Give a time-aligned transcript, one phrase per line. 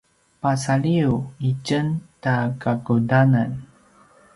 [0.41, 1.13] pasaliw
[1.47, 1.87] i tjen
[2.23, 3.51] ta kakudanan